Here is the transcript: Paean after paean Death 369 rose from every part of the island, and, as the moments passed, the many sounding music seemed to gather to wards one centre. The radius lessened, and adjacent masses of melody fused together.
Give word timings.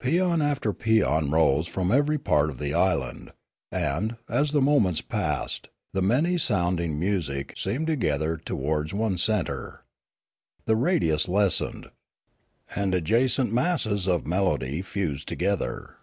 Paean 0.00 0.40
after 0.40 0.72
paean 0.72 1.00
Death 1.00 1.08
369 1.28 1.30
rose 1.30 1.66
from 1.68 1.92
every 1.92 2.16
part 2.16 2.48
of 2.48 2.58
the 2.58 2.72
island, 2.72 3.34
and, 3.70 4.16
as 4.30 4.52
the 4.52 4.62
moments 4.62 5.02
passed, 5.02 5.68
the 5.92 6.00
many 6.00 6.38
sounding 6.38 6.98
music 6.98 7.52
seemed 7.54 7.88
to 7.88 7.96
gather 7.96 8.38
to 8.38 8.56
wards 8.56 8.94
one 8.94 9.18
centre. 9.18 9.84
The 10.64 10.74
radius 10.76 11.28
lessened, 11.28 11.90
and 12.74 12.94
adjacent 12.94 13.52
masses 13.52 14.08
of 14.08 14.26
melody 14.26 14.80
fused 14.80 15.28
together. 15.28 15.98